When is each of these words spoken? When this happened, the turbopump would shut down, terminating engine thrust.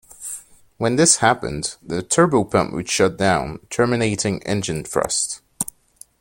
When 0.79 0.95
this 0.95 1.17
happened, 1.17 1.75
the 1.79 2.01
turbopump 2.01 2.73
would 2.73 2.89
shut 2.89 3.17
down, 3.19 3.59
terminating 3.69 4.41
engine 4.47 4.83
thrust. 4.83 5.41